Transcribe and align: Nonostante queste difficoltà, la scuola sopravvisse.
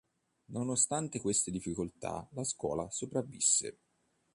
Nonostante 0.47 1.21
queste 1.21 1.51
difficoltà, 1.51 2.27
la 2.33 2.43
scuola 2.43 2.89
sopravvisse. 2.89 3.77